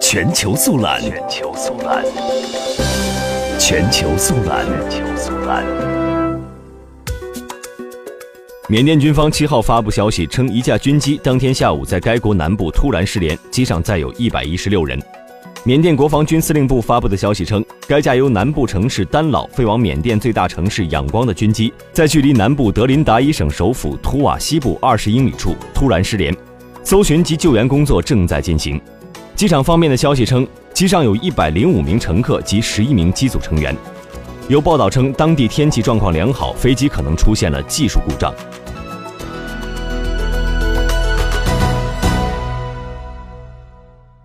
[0.00, 2.04] 全球速览，全球速览，
[3.58, 5.64] 全球速览，全球速览。
[8.68, 15.00] 缅甸军方七号发布消息称，一架军机当天下午在该国南部突然失联，机上载有一百一十六人。
[15.64, 26.34] 缅甸国防军司令部发布的消息称，该架由南部城市丹老飞往缅甸最大城市仰光的军机，在距离南部德林达伊省首府图瓦西部二十英里处突然失联，
[26.82, 28.80] 搜寻及救援工作正在进行。
[29.42, 33.76] 机场方面的消息称，机上有一百零五名乘客及十一名机组成员。
[34.46, 38.32] 有报道称，当地天气状况良好，飞机可能出现了技术故障。